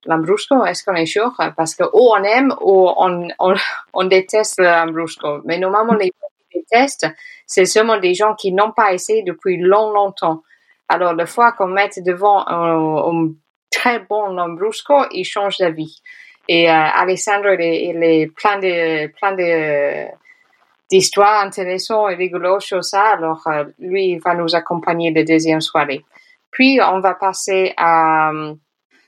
l'ambrusco 0.05 0.65
est-ce 0.65 0.83
qu'on 0.83 0.95
est 0.95 1.05
sûr? 1.05 1.31
Parce 1.55 1.75
que 1.75 1.83
ou 1.83 2.11
on 2.11 2.23
aime 2.23 2.51
ou 2.61 2.89
on, 2.97 3.27
on, 3.37 3.53
on 3.93 4.05
déteste 4.05 4.59
l'ambrusco 4.59 5.41
mais 5.45 5.59
normalement 5.59 5.93
les 5.93 6.07
gens 6.07 6.27
qui 6.51 6.59
détestent 6.59 7.07
c'est 7.45 7.65
seulement 7.65 7.99
des 7.99 8.15
gens 8.15 8.33
qui 8.33 8.51
n'ont 8.51 8.71
pas 8.71 8.91
essayé 8.91 9.21
depuis 9.21 9.57
long 9.57 9.91
longtemps. 9.91 10.41
Alors 10.87 11.13
la 11.13 11.27
fois 11.27 11.51
qu'on 11.51 11.67
met 11.67 11.89
devant 11.97 12.47
un, 12.47 13.11
un 13.11 13.31
très 13.69 13.99
bon 13.99 14.29
lambrusco 14.29 15.05
il 15.11 15.25
change 15.25 15.57
d'avis. 15.57 16.01
Et 16.47 16.71
euh, 16.71 16.73
Alessandro 16.73 17.51
il 17.53 17.61
est, 17.61 17.85
il 17.85 18.03
est 18.03 18.27
plein 18.35 18.57
de 18.57 19.05
plein 19.13 19.33
de 19.33 20.07
d'histoires 20.89 21.43
intéressantes 21.43 22.11
et 22.11 22.15
rigolo 22.15 22.59
sur 22.59 22.83
ça. 22.83 23.03
Alors, 23.13 23.41
euh, 23.47 23.65
lui, 23.79 24.09
il 24.09 24.19
va 24.19 24.33
nous 24.33 24.55
accompagner 24.55 25.11
de 25.11 25.23
deuxième 25.23 25.61
soirée. 25.61 26.03
Puis, 26.51 26.79
on 26.81 26.99
va 26.99 27.13
passer 27.13 27.73
à, 27.77 28.31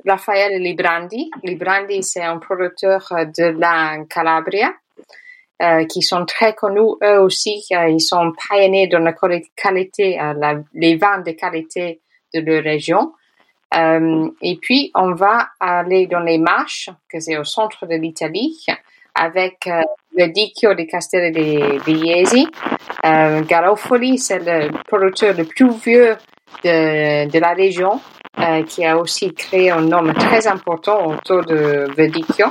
Raphaël 0.07 0.61
Librandi. 0.61 1.29
Librandi, 1.43 2.01
c'est 2.03 2.23
un 2.23 2.38
producteur 2.38 3.07
de 3.11 3.59
la 3.59 4.03
Calabria. 4.09 4.71
Euh, 5.61 5.85
qui 5.85 6.01
sont 6.01 6.25
très 6.25 6.55
connus 6.55 6.95
eux 7.03 7.19
aussi. 7.19 7.63
Euh, 7.71 7.88
ils 7.88 8.01
sont 8.01 8.31
pionniers 8.31 8.88
dans 8.88 8.97
la 8.97 9.13
qualité, 9.13 10.19
euh, 10.19 10.55
les 10.73 10.95
vins 10.95 11.19
de 11.19 11.31
qualité 11.33 12.01
de 12.33 12.39
leur 12.39 12.63
région. 12.63 13.13
Euh, 13.75 14.27
et 14.41 14.57
puis, 14.59 14.89
on 14.95 15.13
va 15.13 15.50
aller 15.59 16.07
dans 16.07 16.21
les 16.21 16.39
marches, 16.39 16.89
que 17.07 17.19
c'est 17.19 17.38
au 17.38 17.43
centre 17.43 17.85
de 17.85 17.93
l'Italie, 17.93 18.65
avec 19.15 19.67
euh, 19.67 19.81
le 20.15 20.27
Dicchio 20.27 20.73
di 20.73 20.87
Castello 20.87 21.31
di 21.31 21.79
Viesi. 21.85 22.47
Euh, 23.05 23.41
Garofoli, 23.41 24.17
c'est 24.17 24.39
le 24.39 24.71
producteur 24.87 25.35
le 25.35 25.45
plus 25.45 25.71
vieux 25.71 26.15
de, 26.63 27.29
de 27.29 27.39
la 27.39 27.53
région, 27.53 27.99
qui 28.67 28.85
a 28.85 28.97
aussi 28.97 29.33
créé 29.33 29.69
un 29.71 29.81
nom 29.81 30.13
très 30.13 30.47
important 30.47 31.05
autour 31.05 31.43
de 31.45 31.87
Verdicchio. 31.95 32.47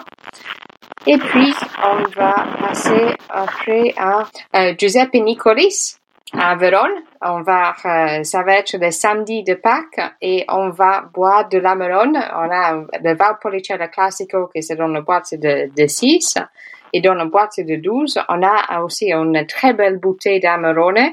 Et 1.07 1.17
puis, 1.17 1.55
on 1.83 2.03
va 2.15 2.47
passer 2.61 3.17
après 3.31 3.95
à 3.97 4.25
euh, 4.55 4.75
Giuseppe 4.77 5.15
Nicolis 5.15 5.97
à 6.33 6.55
Vérone. 6.57 7.03
On 7.23 7.43
va, 7.43 7.75
euh, 7.85 8.23
ça 8.23 8.43
va 8.43 8.57
être 8.57 8.77
le 8.81 8.91
samedi 8.91 9.43
de 9.43 9.55
Pâques 9.55 10.01
et 10.21 10.45
on 10.49 10.71
va 10.71 11.05
boire 11.13 11.49
de 11.49 11.59
l'Amarone. 11.59 12.17
On 12.17 12.51
a 12.51 12.85
le 13.03 13.15
Valpolicella 13.15 13.89
Classico 13.89 14.49
qui 14.55 14.63
c'est 14.63 14.77
dans 14.77 14.89
la 14.89 15.01
boîte 15.01 15.35
de, 15.35 15.71
de 15.75 15.87
6 15.87 16.39
et 16.93 17.01
dans 17.01 17.15
la 17.15 17.25
boîte 17.25 17.59
de 17.59 17.77
12. 17.77 18.21
On 18.29 18.43
a 18.43 18.83
aussi 18.83 19.13
une 19.13 19.47
très 19.47 19.73
belle 19.73 19.99
bouteille 19.99 20.41
d'Amarone. 20.41 21.11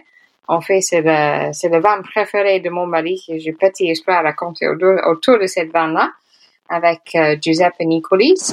En 0.47 0.61
fait, 0.61 0.81
c'est 0.81 1.01
le, 1.01 1.51
le 1.69 1.79
vin 1.79 2.01
préféré 2.01 2.59
de 2.61 2.69
mon 2.69 2.87
mari 2.87 3.21
j'ai 3.27 3.51
petit 3.51 3.89
espoir 3.89 4.19
à 4.19 4.21
raconter 4.21 4.67
autour 4.67 5.39
de 5.39 5.45
cette 5.45 5.73
vin-là 5.73 6.09
avec 6.69 7.15
euh, 7.15 7.35
Giuseppe 7.41 7.79
Nicolis. 7.81 8.51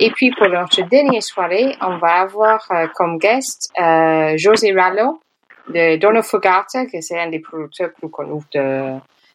Et 0.00 0.10
puis 0.10 0.30
pour 0.30 0.48
notre 0.48 0.82
dernière 0.88 1.22
soirée, 1.22 1.76
on 1.80 1.98
va 1.98 2.20
avoir 2.20 2.64
euh, 2.70 2.86
comme 2.94 3.18
guest 3.18 3.72
euh, 3.80 4.34
José 4.36 4.72
Rallo 4.72 5.20
de 5.68 5.96
Dono 5.96 6.22
Fogata, 6.22 6.86
que 6.86 7.00
c'est 7.00 7.18
un 7.18 7.28
des 7.28 7.40
producteurs 7.40 7.90
plus 7.92 8.10
connus 8.10 8.42
de, 8.54 8.94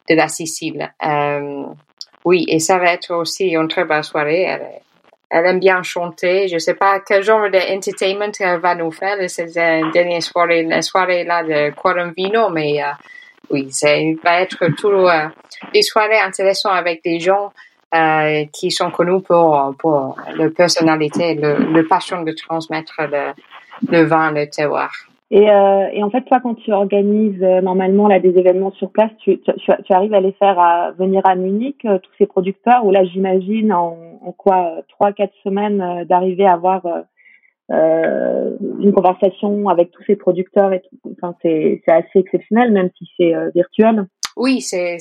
de 0.10 0.16
la 0.16 0.28
Sicile. 0.28 0.92
Euh, 1.06 1.64
oui, 2.26 2.46
et 2.48 2.60
ça 2.60 2.78
va 2.78 2.94
être 2.94 3.14
aussi 3.14 3.50
une 3.50 3.68
très 3.68 3.86
belle 3.86 4.04
soirée. 4.04 4.44
Elle, 4.44 4.68
elle 5.30 5.46
aime 5.46 5.60
bien 5.60 5.82
chanter. 5.84 6.48
Je 6.48 6.58
sais 6.58 6.76
pas 6.76 7.00
quel 7.00 7.24
genre 7.24 7.50
d'entertainment 7.50 8.32
elle 8.40 8.60
va 8.60 8.76
nous 8.76 8.92
faire. 8.92 9.18
C'est 9.28 9.50
une 9.56 9.92
dernière 9.92 10.22
soirée, 10.22 10.64
la 10.64 10.82
soirée 10.82 11.24
là 11.24 11.44
de 11.44 11.72
Quorum 11.72 12.14
Vino, 12.16 12.50
mais 12.50 12.82
oui, 13.50 13.72
ça 13.72 13.88
va 14.24 14.42
être 14.42 14.68
toujours 14.78 15.12
des 15.74 15.82
soirées 15.82 16.20
intéressantes 16.20 16.76
avec 16.76 17.04
des 17.04 17.20
gens 17.20 17.52
euh, 17.94 18.46
qui 18.54 18.72
sont 18.72 18.90
connus 18.92 19.22
pour, 19.22 19.76
pour 19.78 20.18
leur 20.36 20.54
personnalité, 20.54 21.36
le, 21.36 21.56
le 21.58 21.88
passion 21.88 22.22
de 22.24 22.32
transmettre 22.32 23.02
le, 23.02 23.34
le 23.88 24.04
vin, 24.04 24.32
le 24.32 24.50
terroir. 24.50 24.92
Et, 25.36 25.50
euh, 25.50 25.88
et, 25.92 26.04
en 26.04 26.12
fait, 26.12 26.22
toi, 26.26 26.40
quand 26.44 26.54
tu 26.54 26.72
organises 26.72 27.42
euh, 27.42 27.60
normalement 27.60 28.08
là 28.08 28.20
des 28.20 28.38
événements 28.38 28.72
sur 28.74 28.92
place, 28.92 29.10
tu, 29.18 29.40
arrives 29.90 30.14
à 30.14 30.20
les 30.20 30.34
faire 30.34 30.60
à 30.60 30.92
venir 30.92 31.22
à 31.26 31.34
Munich, 31.34 31.84
euh, 31.86 31.98
tous 31.98 32.12
ces 32.20 32.28
producteurs, 32.28 32.86
ou 32.86 32.92
là, 32.92 33.04
j'imagine 33.04 33.74
en, 33.74 33.98
quoi 34.38 34.84
trois, 34.90 35.12
quatre 35.12 35.34
semaines 35.44 36.06
d'arriver 36.08 36.46
à 36.46 36.54
avoir 36.54 36.86
une 37.70 38.94
conversation 38.94 39.68
avec 39.70 39.90
tous 39.92 40.04
ces 40.06 40.16
producteurs 40.16 40.72
c'est 41.42 41.82
assez 41.88 42.20
exceptionnel, 42.20 42.72
même 42.72 42.90
si 42.98 43.10
c'est 43.18 43.34
virtuel. 43.56 44.06
Oui, 44.38 44.62
c'est 44.62 44.98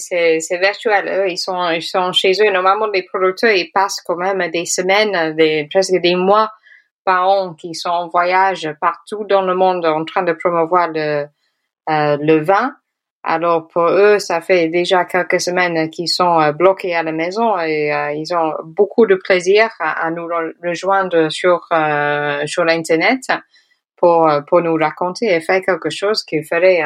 virtuel. 0.50 1.28
Ils 1.28 1.36
sont 1.36 2.12
chez 2.12 2.32
eux. 2.40 2.50
Normalement, 2.50 2.86
les 2.86 3.02
producteurs 3.02 3.52
ils 3.52 3.70
passent 3.72 4.00
quand 4.00 4.16
même 4.16 4.42
des 4.50 4.64
semaines, 4.64 5.36
presque 5.70 6.00
des 6.00 6.14
mois 6.16 6.48
par 7.04 7.28
an, 7.28 7.54
qui 7.54 7.74
sont 7.74 7.90
en 7.90 8.08
voyage 8.08 8.70
partout 8.80 9.24
dans 9.28 9.42
le 9.42 9.54
monde 9.54 9.84
en 9.86 10.04
train 10.04 10.22
de 10.22 10.32
promouvoir 10.32 10.88
le 10.88 11.26
euh, 11.90 12.16
le 12.20 12.38
vin. 12.38 12.74
Alors 13.24 13.68
pour 13.68 13.84
eux, 13.84 14.18
ça 14.18 14.40
fait 14.40 14.68
déjà 14.68 15.04
quelques 15.04 15.40
semaines 15.40 15.90
qu'ils 15.90 16.08
sont 16.08 16.40
euh, 16.40 16.52
bloqués 16.52 16.94
à 16.94 17.04
la 17.04 17.12
maison 17.12 17.56
et 17.58 17.92
euh, 17.92 18.12
ils 18.12 18.34
ont 18.34 18.52
beaucoup 18.64 19.06
de 19.06 19.14
plaisir 19.14 19.68
à, 19.78 20.10
nous 20.10 20.26
rejoindre 20.62 21.28
sur 21.30 21.60
euh, 21.72 22.44
sur 22.46 22.64
l'internet 22.64 23.20
pour 23.96 24.28
pour 24.48 24.60
nous 24.60 24.74
raconter 24.74 25.26
et 25.26 25.40
faire 25.40 25.60
quelque 25.62 25.90
chose 25.90 26.24
qui 26.24 26.42
ferait 26.42 26.80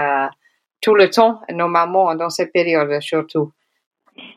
tout 0.83 0.95
le 0.95 1.09
temps, 1.09 1.41
normalement, 1.51 2.15
dans 2.15 2.29
cette 2.29 2.53
période 2.53 3.01
surtout. 3.01 3.53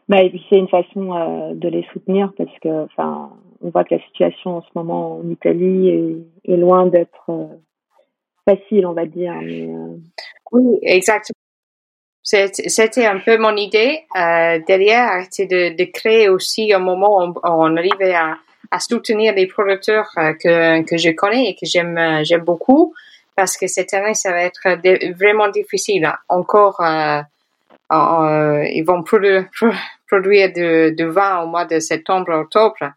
Bah, 0.08 0.22
et 0.24 0.30
puis 0.30 0.46
c'est 0.50 0.58
une 0.58 0.70
façon 0.70 1.54
de 1.54 1.68
les 1.68 1.86
soutenir 1.92 2.32
parce 2.38 2.58
que, 2.62 2.86
enfin, 2.86 3.32
on 3.62 3.70
voit 3.70 3.84
que 3.84 3.96
la 3.96 4.02
situation 4.02 4.58
en 4.58 4.62
ce 4.62 4.70
moment 4.76 5.18
en 5.18 5.30
Italie 5.30 6.24
est, 6.46 6.58
loin 6.58 6.86
d'être 6.88 7.30
euh, 7.30 7.48
facile, 8.46 8.86
on 8.86 8.94
va 8.94 9.06
dire. 9.06 9.34
Euh... 9.42 9.98
Oui, 10.52 10.80
exactement. 10.82 11.36
C'était 12.22 13.06
un 13.06 13.20
peu 13.20 13.38
mon 13.38 13.56
idée 13.56 14.02
euh, 14.16 14.60
derrière, 14.68 15.26
c'est 15.32 15.48
de, 15.48 15.84
créer 15.92 16.30
aussi 16.30 16.72
un 16.74 16.80
moment 16.80 17.26
où 17.26 17.34
on, 17.44 17.76
arrivait 17.76 18.14
à, 18.14 18.38
soutenir 18.80 19.34
les 19.34 19.48
producteurs 19.48 20.12
que, 20.16 20.84
que 20.84 20.98
je 20.98 21.10
connais 21.10 21.50
et 21.50 21.56
que 21.56 21.66
j'aime 21.66 22.44
beaucoup 22.46 22.94
parce 23.36 23.58
que 23.58 23.68
cette 23.68 23.94
année, 23.94 24.14
ça 24.14 24.32
va 24.32 24.44
être 24.44 24.78
vraiment 25.18 25.48
difficile. 25.48 26.12
Encore, 26.28 26.82
ils 27.90 28.84
vont 28.86 29.04
produire 30.08 30.52
du, 30.54 31.06
vin 31.06 31.42
au 31.42 31.48
mois 31.48 31.66
de 31.66 31.80
septembre, 31.80 32.34
octobre. 32.34 32.92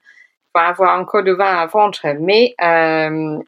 Va 0.55 0.69
avoir 0.69 0.99
encore 1.01 1.23
du 1.23 1.35
vin 1.35 1.57
à 1.57 1.67
vendre, 1.67 1.99
mais 2.21 2.55
euh, 2.63 3.39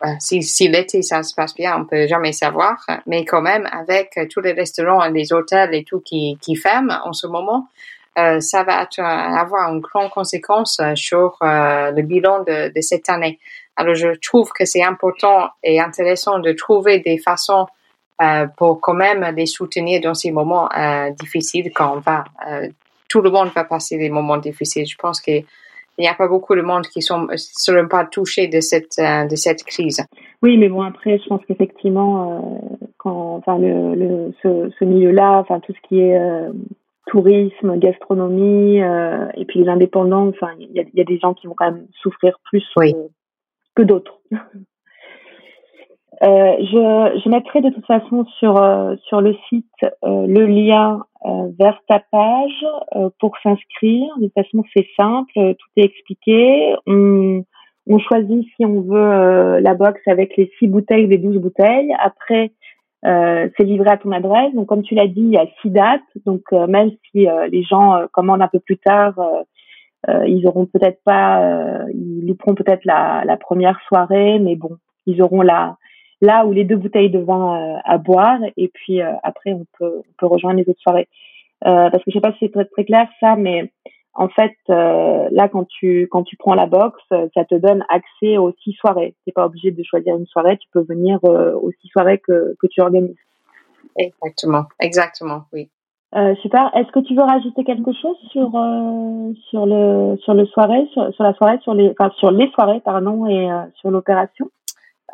ben, 0.00 0.16
si, 0.20 0.42
si 0.42 0.68
l'été 0.68 1.02
ça 1.02 1.22
se 1.22 1.34
passe 1.34 1.54
bien, 1.54 1.76
on 1.78 1.84
peut 1.84 2.06
jamais 2.06 2.32
savoir. 2.32 2.84
Mais 3.06 3.24
quand 3.24 3.42
même, 3.42 3.68
avec 3.70 4.18
tous 4.30 4.40
les 4.40 4.52
restaurants 4.52 5.04
et 5.04 5.10
les 5.10 5.32
hôtels 5.32 5.74
et 5.74 5.84
tout 5.84 6.00
qui, 6.00 6.38
qui 6.40 6.56
ferment 6.56 6.98
en 7.04 7.12
ce 7.12 7.26
moment, 7.26 7.68
euh, 8.18 8.40
ça 8.40 8.62
va 8.62 8.82
être, 8.82 9.00
avoir 9.00 9.70
une 9.72 9.80
grande 9.80 10.10
conséquence 10.10 10.80
sur 10.94 11.36
euh, 11.42 11.90
le 11.90 12.02
bilan 12.02 12.42
de, 12.44 12.72
de 12.74 12.80
cette 12.80 13.10
année. 13.10 13.38
Alors, 13.76 13.94
je 13.94 14.08
trouve 14.18 14.50
que 14.52 14.64
c'est 14.64 14.82
important 14.82 15.50
et 15.62 15.78
intéressant 15.80 16.38
de 16.38 16.52
trouver 16.52 17.00
des 17.00 17.18
façons 17.18 17.66
euh, 18.22 18.46
pour 18.56 18.80
quand 18.80 18.94
même 18.94 19.22
les 19.36 19.44
soutenir 19.44 20.00
dans 20.00 20.14
ces 20.14 20.30
moments 20.30 20.70
euh, 20.72 21.10
difficiles 21.10 21.70
quand 21.74 21.96
on 21.96 22.00
va. 22.00 22.24
Euh, 22.48 22.68
tout 23.10 23.20
le 23.20 23.30
monde 23.30 23.50
va 23.54 23.64
passer 23.64 23.98
des 23.98 24.08
moments 24.08 24.38
difficiles. 24.38 24.86
Je 24.86 24.96
pense 24.96 25.20
qu'il 25.96 26.02
n'y 26.02 26.08
a 26.08 26.14
pas 26.14 26.28
beaucoup 26.28 26.54
de 26.54 26.62
monde 26.62 26.86
qui 26.86 27.02
sont 27.02 27.26
seront 27.36 27.88
pas 27.88 28.04
touchés 28.04 28.48
de 28.48 28.60
cette 28.60 28.98
euh, 28.98 29.26
de 29.26 29.36
cette 29.36 29.64
crise. 29.64 30.04
Oui, 30.42 30.56
mais 30.58 30.68
bon 30.68 30.82
après, 30.82 31.18
je 31.18 31.26
pense 31.26 31.40
qu'effectivement, 31.46 32.32
euh, 32.32 32.76
quand 32.98 33.36
enfin 33.36 33.58
le, 33.58 33.94
le 33.94 34.32
ce, 34.42 34.70
ce 34.78 34.84
milieu-là, 34.84 35.38
enfin 35.38 35.60
tout 35.60 35.72
ce 35.72 35.88
qui 35.88 36.00
est 36.00 36.18
tourisme, 37.06 37.78
gastronomie 37.78 38.78
et 38.78 39.44
puis 39.46 39.62
les 39.62 39.68
indépendants, 39.68 40.28
enfin 40.28 40.50
il 40.58 40.70
y 40.72 40.80
a, 40.80 40.84
y 40.92 41.00
a, 41.00 41.04
des 41.04 41.18
gens 41.18 41.34
qui 41.34 41.46
vont 41.46 41.54
quand 41.56 41.72
même 41.72 41.86
souffrir 42.02 42.38
plus 42.44 42.64
oui 42.76 42.94
que 43.74 43.82
d'autres. 43.82 44.20
Euh, 46.22 46.56
je, 46.60 47.20
je, 47.22 47.28
mettrai 47.28 47.60
de 47.60 47.68
toute 47.68 47.84
façon 47.84 48.24
sur 48.38 48.56
euh, 48.56 48.96
sur 49.06 49.20
le 49.20 49.34
site 49.50 49.66
euh, 49.82 50.26
le 50.26 50.46
lien 50.46 51.02
euh, 51.26 51.48
vers 51.58 51.78
ta 51.88 52.00
page 52.10 52.64
euh, 52.94 53.10
pour 53.20 53.36
s'inscrire. 53.42 54.08
De 54.18 54.24
toute 54.24 54.34
façon, 54.34 54.64
c'est 54.74 54.86
simple, 54.98 55.32
tout 55.34 55.68
est 55.76 55.84
expliqué. 55.84 56.74
On, 56.86 57.44
on 57.86 57.98
choisit 57.98 58.46
si 58.56 58.64
on 58.64 58.80
veut 58.80 59.60
la 59.60 59.74
box 59.74 60.00
avec 60.06 60.36
les 60.36 60.50
six 60.58 60.68
bouteilles, 60.68 61.06
les 61.06 61.18
douze 61.18 61.36
bouteilles. 61.36 61.94
Après, 61.98 62.50
c'est 63.04 63.64
livré 63.64 63.90
à 63.90 63.96
ton 63.96 64.10
adresse. 64.10 64.52
Donc, 64.54 64.66
comme 64.66 64.82
tu 64.82 64.96
l'as 64.96 65.06
dit, 65.06 65.20
il 65.20 65.32
y 65.32 65.36
a 65.36 65.46
six 65.62 65.70
dates. 65.70 66.00
Donc, 66.24 66.50
même 66.50 66.90
si 66.90 67.28
les 67.52 67.62
gens 67.62 68.00
commandent 68.12 68.42
un 68.42 68.48
peu 68.48 68.58
plus 68.58 68.78
tard, 68.78 69.14
euh, 70.08 70.26
ils 70.26 70.46
auront 70.46 70.66
peut-être 70.66 71.00
pas, 71.04 71.42
euh, 71.42 71.84
ils 71.92 72.26
louperont 72.26 72.54
peut-être 72.54 72.84
la, 72.84 73.22
la, 73.24 73.36
première 73.36 73.78
soirée, 73.88 74.38
mais 74.38 74.54
bon, 74.54 74.76
ils 75.06 75.20
auront 75.20 75.42
la 75.42 75.76
là 76.20 76.46
où 76.46 76.52
les 76.52 76.64
deux 76.64 76.76
bouteilles 76.76 77.10
de 77.10 77.18
vin 77.18 77.56
euh, 77.56 77.78
à 77.84 77.98
boire 77.98 78.38
et 78.56 78.68
puis 78.68 79.00
après 79.00 79.52
on 79.52 79.66
peut 79.78 79.98
on 79.98 80.12
peut 80.18 80.26
rejoindre 80.26 80.58
les 80.58 80.68
autres 80.68 80.80
soirées. 80.80 81.08
parce 81.60 82.02
que 82.04 82.10
je 82.10 82.12
sais 82.12 82.20
pas 82.20 82.32
si 82.32 82.38
c'est 82.40 82.52
très, 82.52 82.64
très 82.64 82.84
clair 82.84 83.08
ça, 83.20 83.36
mais 83.36 83.70
en 84.16 84.28
fait, 84.28 84.56
euh, 84.70 85.28
là, 85.30 85.48
quand 85.48 85.66
tu 85.68 86.08
quand 86.10 86.22
tu 86.22 86.36
prends 86.36 86.54
la 86.54 86.66
box, 86.66 86.98
ça 87.10 87.44
te 87.44 87.54
donne 87.54 87.84
accès 87.88 88.38
aux 88.38 88.52
six 88.62 88.72
soirées. 88.72 89.14
T'es 89.24 89.32
pas 89.32 89.44
obligé 89.44 89.70
de 89.70 89.82
choisir 89.82 90.16
une 90.16 90.26
soirée, 90.26 90.56
tu 90.56 90.68
peux 90.72 90.82
venir 90.82 91.18
euh, 91.24 91.52
aux 91.54 91.70
six 91.80 91.88
soirées 91.88 92.18
que 92.18 92.56
que 92.58 92.66
tu 92.66 92.80
organises. 92.80 93.16
Exactement, 93.98 94.64
exactement, 94.80 95.42
oui. 95.52 95.70
Euh, 96.14 96.34
super. 96.36 96.70
Est-ce 96.74 96.90
que 96.92 97.00
tu 97.00 97.14
veux 97.14 97.22
rajouter 97.22 97.64
quelque 97.64 97.92
chose 97.92 98.16
sur 98.30 98.50
euh, 98.56 99.32
sur 99.50 99.66
le 99.66 100.16
sur 100.18 100.32
le 100.32 100.46
soirée 100.46 100.86
sur, 100.92 101.12
sur 101.14 101.24
la 101.24 101.34
soirée 101.34 101.58
sur 101.62 101.74
les 101.74 101.90
enfin, 101.90 102.10
sur 102.16 102.30
les 102.30 102.50
soirées 102.52 102.80
pardon 102.80 103.26
et 103.26 103.50
euh, 103.50 103.64
sur 103.74 103.90
l'opération? 103.90 104.48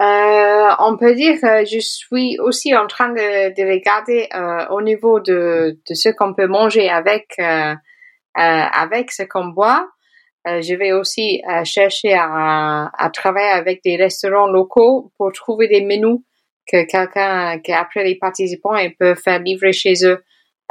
Euh, 0.01 0.69
On 0.79 0.97
peut 0.97 1.15
dire 1.15 1.41
que 1.41 1.65
je 1.65 1.79
suis 1.81 2.39
aussi 2.41 2.75
en 2.75 2.87
train 2.87 3.11
de, 3.11 3.55
de 3.55 3.71
regarder 3.71 4.29
euh, 4.35 4.67
au 4.71 4.83
niveau 4.83 5.21
de 5.21 5.79
de 5.89 5.95
ce 5.95 6.09
qu'on 6.11 6.35
peut 6.35 6.47
manger 6.47 6.89
avec 6.89 7.39
avec 8.35 9.13
ce 9.13 9.25
qu'on 9.25 9.49
boit, 9.49 9.89
je 10.47 10.75
vais 10.75 10.93
aussi 10.93 11.43
chercher 11.65 12.15
à, 12.15 12.91
à 12.97 13.11
travailler 13.11 13.51
avec 13.51 13.83
des 13.85 13.97
restaurants 13.97 14.47
locaux 14.47 15.13
pour 15.19 15.33
trouver 15.33 15.69
des 15.69 15.85
menus 15.85 16.21
que 16.67 16.85
quelqu'un, 16.85 17.59
qu'après 17.59 18.05
les 18.05 18.17
participants, 18.17 18.77
ils 18.77 18.95
peuvent 18.97 19.19
faire 19.19 19.41
livrer 19.41 19.73
chez 19.73 19.95
eux. 20.05 20.23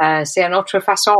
Euh, 0.02 0.22
c'est 0.24 0.42
une 0.42 0.54
autre 0.54 0.80
façon 0.80 1.14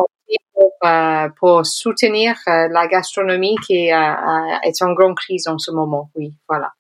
pour, 0.54 0.72
euh, 0.84 1.28
pour 1.38 1.66
soutenir 1.66 2.36
euh, 2.48 2.68
la 2.70 2.86
gastronomie 2.88 3.56
qui 3.66 3.88
est 3.88 3.92
en 3.94 4.92
grande 4.94 5.16
crise 5.16 5.46
en 5.46 5.58
ce 5.58 5.70
moment. 5.70 6.10
Oui, 6.16 6.34
voilà. 6.48 6.70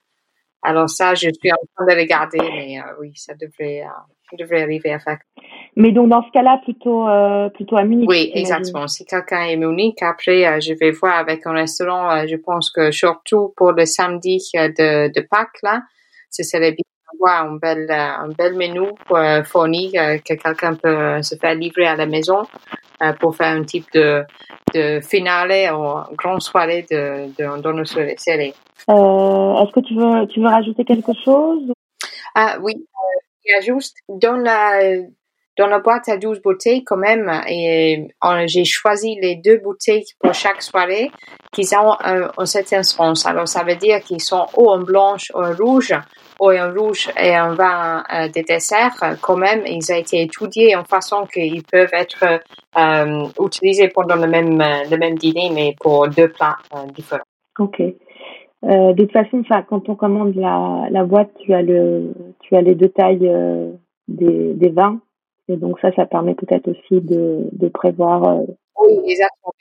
Alors 0.62 0.88
ça, 0.88 1.14
je 1.14 1.28
suis 1.28 1.52
en 1.52 1.56
train 1.74 1.86
de 1.86 2.00
regarder, 2.00 2.38
mais 2.38 2.78
oui, 3.00 3.12
ça 3.16 3.34
devrait, 3.34 3.82
devrait 4.38 4.62
arriver 4.62 4.92
à 4.92 4.98
faire. 4.98 5.18
Mais 5.76 5.90
donc 5.90 6.08
dans 6.08 6.22
ce 6.22 6.30
cas-là, 6.32 6.60
plutôt 6.62 7.06
plutôt 7.54 7.76
à 7.76 7.84
Munich. 7.84 8.08
Oui, 8.08 8.30
exactement. 8.34 8.86
Si 8.86 9.04
quelqu'un 9.04 9.46
est 9.46 9.56
Munich, 9.56 10.02
après 10.02 10.60
je 10.60 10.74
vais 10.74 10.90
voir 10.92 11.16
avec 11.16 11.46
un 11.46 11.52
restaurant. 11.52 12.26
je 12.26 12.36
pense 12.36 12.70
que 12.70 12.90
surtout 12.90 13.52
pour 13.56 13.72
le 13.72 13.86
samedi 13.86 14.38
de, 14.54 15.12
de 15.12 15.20
Pâques 15.20 15.62
là, 15.62 15.82
ce 16.30 16.42
serait 16.42 16.72
bien 16.72 16.84
un 17.26 17.56
bel, 17.56 17.90
un 17.90 18.28
bel 18.28 18.54
menu 18.54 18.88
euh, 19.10 19.42
fourni 19.44 19.92
euh, 19.96 20.18
que 20.18 20.34
quelqu'un 20.34 20.74
peut 20.74 21.22
se 21.22 21.36
faire 21.36 21.54
livrer 21.54 21.86
à 21.86 21.96
la 21.96 22.06
maison 22.06 22.42
euh, 23.02 23.12
pour 23.14 23.36
faire 23.36 23.54
un 23.54 23.64
type 23.64 23.86
de, 23.92 24.24
de 24.74 25.00
finale 25.00 25.74
ou 25.74 26.14
grande 26.16 26.42
soirée 26.42 26.86
de, 26.90 27.28
de, 27.38 27.60
dans 27.60 27.72
nos 27.72 27.84
séries. 27.84 28.54
Est-ce 28.88 29.72
que 29.72 29.80
tu 29.80 29.94
veux, 29.94 30.26
tu 30.28 30.40
veux 30.40 30.48
rajouter 30.48 30.84
quelque 30.84 31.12
chose? 31.24 31.72
Ah 32.34 32.56
oui, 32.60 32.74
il 33.44 33.52
y 33.52 33.54
a 33.54 33.60
juste 33.60 33.98
dans 34.08 34.36
la 34.36 34.80
dans 35.62 35.68
la 35.68 35.78
boîte 35.78 36.08
à 36.08 36.16
12 36.16 36.42
bouteilles 36.42 36.82
quand 36.82 36.96
même 36.96 37.30
et 37.48 38.08
j'ai 38.46 38.64
choisi 38.64 39.16
les 39.22 39.36
deux 39.36 39.58
bouteilles 39.58 40.04
pour 40.18 40.34
chaque 40.34 40.60
soirée 40.60 41.08
qui 41.52 41.64
ont 41.76 41.94
un, 42.00 42.46
certain 42.46 42.82
sens. 42.82 43.24
Alors 43.26 43.46
ça 43.46 43.62
veut 43.62 43.76
dire 43.76 44.00
qu'ils 44.00 44.20
sont 44.20 44.46
ou 44.56 44.68
en 44.68 44.80
blanche 44.80 45.30
ou 45.36 45.38
en 45.38 45.52
rouge 45.54 45.94
ou 46.40 46.50
en 46.50 46.72
rouge 46.74 47.10
et 47.16 47.32
un 47.34 47.54
vin 47.54 48.02
euh, 48.12 48.26
de 48.26 48.42
dessert. 48.42 48.96
Quand 49.20 49.36
même, 49.36 49.62
ils 49.66 49.92
ont 49.92 49.96
été 49.96 50.22
étudiés 50.22 50.74
en 50.74 50.82
façon 50.82 51.26
qu'ils 51.32 51.62
peuvent 51.62 51.92
être 51.92 52.24
euh, 52.76 53.28
utilisés 53.40 53.88
pendant 53.88 54.16
le 54.16 54.26
même 54.26 54.58
le 54.90 54.96
même 54.96 55.16
dîner 55.16 55.50
mais 55.54 55.76
pour 55.80 56.08
deux 56.08 56.28
plats 56.28 56.56
euh, 56.74 56.90
différents. 56.92 57.22
Ok. 57.60 57.80
De 58.64 58.94
toute 58.96 59.12
façon, 59.12 59.42
quand 59.68 59.88
on 59.88 59.94
commande 59.94 60.34
la, 60.34 60.86
la 60.90 61.04
boîte, 61.04 61.30
tu 61.40 61.52
as 61.52 61.62
le, 61.62 62.14
tu 62.40 62.54
as 62.56 62.62
les 62.62 62.76
deux 62.76 62.88
tailles 62.88 63.28
des, 64.08 64.54
des 64.54 64.68
vins 64.68 65.00
et 65.48 65.56
donc 65.56 65.78
ça, 65.80 65.90
ça 65.92 66.06
permet 66.06 66.34
peut-être 66.34 66.68
aussi 66.68 67.00
de, 67.00 67.48
de 67.52 67.68
prévoir. 67.68 68.24
Euh, 68.24 68.42
oui, 68.80 68.92
exactement. 69.06 69.52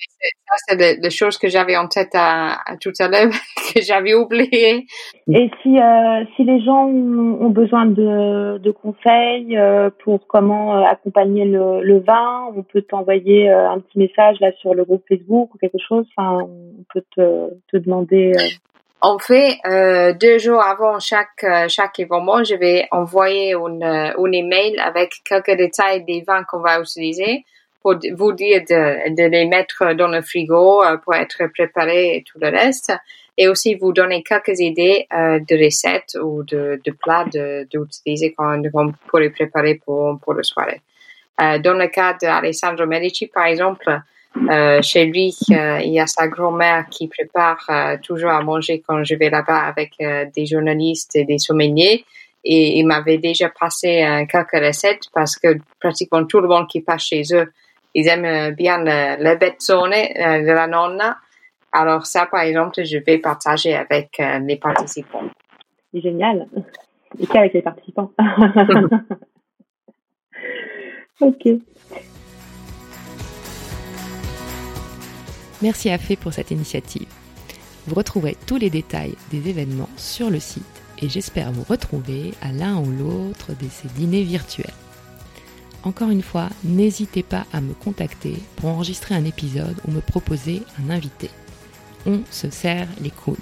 Ça, 0.47 0.55
c'est 0.67 0.99
des 0.99 1.09
choses 1.09 1.37
que 1.37 1.47
j'avais 1.47 1.77
en 1.77 1.87
tête 1.87 2.11
à, 2.13 2.57
tout 2.79 2.93
à 2.99 3.07
l'heure, 3.07 3.31
que 3.73 3.81
j'avais 3.81 4.13
oublié. 4.13 4.85
Et 5.27 5.51
si, 5.61 5.77
euh, 5.77 6.23
si 6.35 6.43
les 6.43 6.61
gens 6.61 6.87
ont 6.87 7.49
besoin 7.49 7.85
de, 7.85 8.57
de 8.57 8.71
conseils 8.71 9.57
euh, 9.57 9.89
pour 10.03 10.25
comment 10.27 10.83
accompagner 10.83 11.45
le, 11.45 11.81
le 11.81 11.99
vin, 11.99 12.51
on 12.55 12.63
peut 12.63 12.81
t'envoyer 12.81 13.49
un 13.49 13.79
petit 13.79 13.99
message 13.99 14.39
là 14.39 14.51
sur 14.59 14.73
le 14.73 14.85
groupe 14.85 15.03
Facebook 15.07 15.53
ou 15.53 15.57
quelque 15.57 15.79
chose. 15.79 16.05
Enfin, 16.15 16.43
on 16.43 16.83
peut 16.93 17.03
te, 17.15 17.49
te 17.71 17.77
demander. 17.77 18.33
En 19.03 19.17
fait, 19.17 19.57
euh, 19.65 20.13
deux 20.13 20.37
jours 20.37 20.61
avant 20.61 20.99
chaque 20.99 21.43
euh, 21.43 21.67
chaque 21.67 21.99
événement, 21.99 22.43
je 22.43 22.53
vais 22.53 22.87
envoyer 22.91 23.53
une, 23.53 23.83
euh, 23.83 24.13
un 24.15 24.31
email 24.31 24.77
avec 24.79 25.15
quelques 25.25 25.57
détails 25.57 26.03
des 26.03 26.21
vins 26.21 26.43
qu'on 26.43 26.59
va 26.59 26.79
utiliser 26.79 27.43
pour 27.81 27.95
vous 28.13 28.31
dire 28.33 28.61
de, 28.61 29.15
de 29.15 29.23
les 29.27 29.47
mettre 29.47 29.93
dans 29.95 30.07
le 30.07 30.21
frigo 30.21 30.83
euh, 30.83 30.97
pour 30.97 31.15
être 31.15 31.47
préparés 31.47 32.17
et 32.17 32.23
tout 32.23 32.37
le 32.39 32.49
reste. 32.49 32.93
Et 33.37 33.47
aussi 33.47 33.73
vous 33.73 33.91
donner 33.91 34.21
quelques 34.21 34.59
idées 34.59 35.07
euh, 35.11 35.39
de 35.39 35.65
recettes 35.65 36.15
ou 36.21 36.43
de, 36.43 36.79
de 36.85 36.91
plats 36.91 37.25
d'utiliser 37.71 38.35
quand, 38.37 38.61
pour 39.07 39.19
les 39.19 39.31
préparer 39.31 39.81
pour, 39.83 40.19
pour 40.19 40.33
le 40.33 40.43
soirée. 40.43 40.81
Euh, 41.41 41.57
dans 41.57 41.73
le 41.73 41.87
cas 41.87 42.13
d'Alessandro 42.21 42.85
Medici, 42.85 43.25
par 43.27 43.45
exemple, 43.45 43.99
euh, 44.37 44.81
chez 44.81 45.05
lui, 45.05 45.35
euh, 45.51 45.79
il 45.83 45.91
y 45.93 45.99
a 45.99 46.07
sa 46.07 46.27
grand-mère 46.27 46.87
qui 46.89 47.07
prépare 47.07 47.65
euh, 47.69 47.97
toujours 48.01 48.31
à 48.31 48.41
manger 48.41 48.81
quand 48.85 49.03
je 49.03 49.15
vais 49.15 49.29
là-bas 49.29 49.59
avec 49.59 49.97
des 49.99 50.45
journalistes 50.45 51.15
et 51.15 51.25
des 51.25 51.37
sommeliers. 51.37 52.05
Et 52.43 52.79
il 52.79 52.87
m'avait 52.87 53.19
déjà 53.19 53.49
passé 53.49 54.03
quelques 54.27 54.65
recettes 54.65 55.03
parce 55.13 55.35
que 55.37 55.59
pratiquement 55.79 56.25
tout 56.25 56.39
le 56.39 56.47
monde 56.47 56.67
qui 56.67 56.81
passe 56.81 57.03
chez 57.03 57.21
eux, 57.33 57.51
ils 57.93 58.07
aiment 58.07 58.55
bien 58.55 58.79
le, 58.79 59.23
le 59.23 59.35
bezzone 59.35 59.91
de 59.91 60.51
la 60.51 60.65
nonna. 60.65 61.17
Alors 61.71 62.07
ça, 62.07 62.25
par 62.25 62.41
exemple, 62.41 62.83
je 62.83 62.97
vais 62.97 63.19
partager 63.19 63.75
avec 63.75 64.19
les 64.19 64.55
participants. 64.55 65.29
C'est 65.93 66.01
génial. 66.01 66.47
Et 67.19 67.27
qu'avec 67.27 67.53
les 67.53 67.61
participants? 67.61 68.11
ok. 71.21 71.47
Merci 75.61 75.89
à 75.89 75.97
Fé 75.97 76.15
pour 76.15 76.33
cette 76.33 76.51
initiative. 76.51 77.07
Vous 77.87 77.95
retrouverez 77.95 78.37
tous 78.45 78.57
les 78.57 78.69
détails 78.69 79.15
des 79.31 79.49
événements 79.49 79.89
sur 79.95 80.29
le 80.29 80.39
site 80.39 80.63
et 80.99 81.09
j'espère 81.09 81.51
vous 81.51 81.63
retrouver 81.63 82.33
à 82.41 82.51
l'un 82.51 82.77
ou 82.77 82.91
l'autre 82.91 83.51
de 83.53 83.67
ces 83.69 83.87
dîners 83.89 84.23
virtuels. 84.23 84.73
Encore 85.83 86.09
une 86.09 86.21
fois, 86.21 86.49
n'hésitez 86.63 87.23
pas 87.23 87.45
à 87.53 87.61
me 87.61 87.73
contacter 87.73 88.35
pour 88.55 88.69
enregistrer 88.69 89.15
un 89.15 89.25
épisode 89.25 89.79
ou 89.87 89.91
me 89.91 90.01
proposer 90.01 90.61
un 90.79 90.91
invité. 90.91 91.29
On 92.05 92.21
se 92.29 92.49
serre 92.49 92.87
les 92.99 93.09
coudes. 93.09 93.37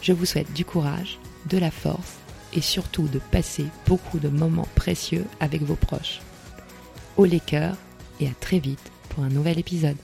Je 0.00 0.12
vous 0.12 0.24
souhaite 0.24 0.52
du 0.54 0.64
courage, 0.64 1.18
de 1.50 1.58
la 1.58 1.70
force 1.70 2.14
et 2.54 2.62
surtout 2.62 3.08
de 3.08 3.18
passer 3.18 3.66
beaucoup 3.86 4.18
de 4.18 4.28
moments 4.28 4.68
précieux 4.74 5.24
avec 5.40 5.62
vos 5.62 5.76
proches. 5.76 6.20
Au 7.16 7.24
les 7.24 7.40
cœurs 7.40 7.76
et 8.20 8.28
à 8.28 8.32
très 8.40 8.58
vite 8.58 8.90
pour 9.10 9.24
un 9.24 9.28
nouvel 9.28 9.58
épisode. 9.58 9.96